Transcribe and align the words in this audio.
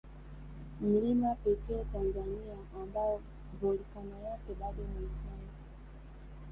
Mlima 0.81 1.35
pekee 1.35 1.85
Tanzania 1.93 2.57
ambao 2.83 3.21
Volkano 3.61 4.19
yake 4.21 4.53
bado 4.59 4.83
ni 4.83 5.05
hai 5.05 5.47